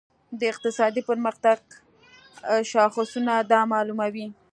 د 0.39 0.41
اقتصادي 0.51 1.01
پرمختګ 1.09 1.59
شاخصونه 2.71 3.33
دا 3.51 3.59
معلوموي. 3.71 4.27